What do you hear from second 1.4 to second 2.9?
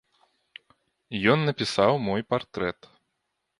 напісаў мой партрэт.